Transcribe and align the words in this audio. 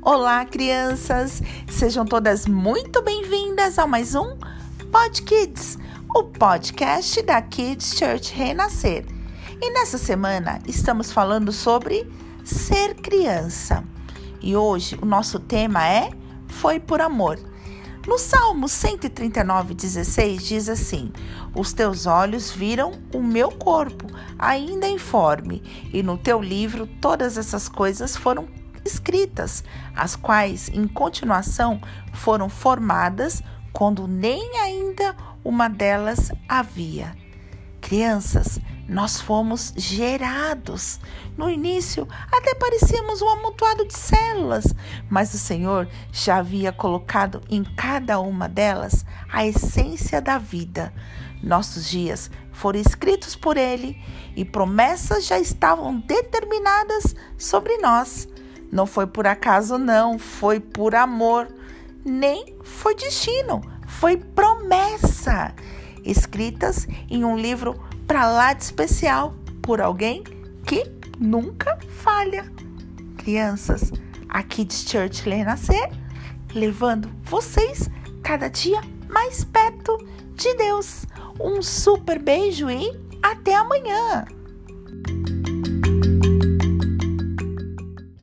Olá, 0.00 0.44
crianças! 0.44 1.42
Sejam 1.68 2.04
todas 2.04 2.46
muito 2.46 3.02
bem-vindas 3.02 3.80
a 3.80 3.86
mais 3.86 4.14
um 4.14 4.38
Pod 4.92 5.22
Kids, 5.22 5.76
o 6.14 6.22
podcast 6.22 7.20
da 7.22 7.42
Kids 7.42 7.98
Church 7.98 8.32
Renascer. 8.32 9.04
E 9.60 9.70
nessa 9.72 9.98
semana 9.98 10.60
estamos 10.68 11.10
falando 11.10 11.50
sobre 11.50 12.08
ser 12.44 12.94
criança. 12.94 13.82
E 14.40 14.56
hoje 14.56 14.96
o 15.02 15.04
nosso 15.04 15.40
tema 15.40 15.84
é 15.84 16.10
Foi 16.46 16.78
por 16.78 17.00
Amor. 17.00 17.36
No 18.06 18.18
Salmo 18.18 18.68
139, 18.68 19.74
16 19.74 20.46
diz 20.46 20.68
assim: 20.68 21.12
Os 21.54 21.72
teus 21.72 22.06
olhos 22.06 22.52
viram 22.52 22.92
o 23.12 23.20
meu 23.20 23.50
corpo, 23.50 24.06
ainda 24.38 24.88
informe, 24.88 25.60
e 25.92 26.04
no 26.04 26.16
teu 26.16 26.40
livro 26.40 26.86
todas 26.86 27.36
essas 27.36 27.68
coisas 27.68 28.16
foram 28.16 28.46
escritas, 28.84 29.64
as 29.94 30.16
quais, 30.16 30.68
em 30.68 30.86
continuação, 30.86 31.80
foram 32.12 32.48
formadas 32.48 33.42
quando 33.72 34.06
nem 34.06 34.58
ainda 34.58 35.14
uma 35.44 35.68
delas 35.68 36.30
havia. 36.48 37.16
Crianças, 37.80 38.60
nós 38.88 39.20
fomos 39.20 39.72
gerados. 39.76 40.98
No 41.36 41.48
início, 41.48 42.08
até 42.32 42.54
parecíamos 42.54 43.22
um 43.22 43.28
amontoado 43.28 43.86
de 43.86 43.96
células, 43.96 44.64
mas 45.08 45.32
o 45.34 45.38
Senhor 45.38 45.88
já 46.10 46.38
havia 46.38 46.72
colocado 46.72 47.40
em 47.48 47.62
cada 47.62 48.18
uma 48.18 48.48
delas 48.48 49.04
a 49.30 49.46
essência 49.46 50.20
da 50.20 50.38
vida. 50.38 50.92
Nossos 51.42 51.88
dias 51.88 52.30
foram 52.50 52.80
escritos 52.80 53.36
por 53.36 53.56
Ele 53.56 53.96
e 54.34 54.44
promessas 54.44 55.26
já 55.26 55.38
estavam 55.38 56.00
determinadas 56.00 57.14
sobre 57.36 57.76
nós. 57.78 58.28
Não 58.70 58.86
foi 58.86 59.06
por 59.06 59.26
acaso, 59.26 59.78
não, 59.78 60.18
foi 60.18 60.60
por 60.60 60.94
amor. 60.94 61.48
Nem 62.04 62.56
foi 62.62 62.94
destino, 62.94 63.60
foi 63.86 64.16
promessa. 64.16 65.54
Escritas 66.04 66.86
em 67.10 67.24
um 67.24 67.36
livro 67.36 67.80
para 68.06 68.30
lá 68.30 68.52
de 68.52 68.62
especial 68.62 69.34
por 69.62 69.80
alguém 69.80 70.22
que 70.64 70.84
nunca 71.18 71.78
falha. 72.02 72.50
Crianças, 73.16 73.92
aqui 74.28 74.64
de 74.64 74.74
Church 74.74 75.28
Renascer, 75.28 75.90
levando 76.54 77.10
vocês 77.24 77.90
cada 78.22 78.48
dia 78.48 78.80
mais 79.08 79.44
perto 79.44 79.98
de 80.34 80.54
Deus. 80.54 81.04
Um 81.40 81.60
super 81.62 82.18
beijo 82.18 82.70
e 82.70 82.90
até 83.22 83.54
amanhã! 83.54 84.24